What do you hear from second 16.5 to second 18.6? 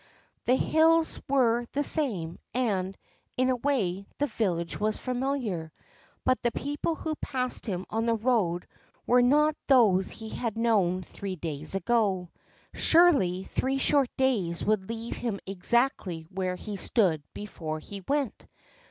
he stood before he went.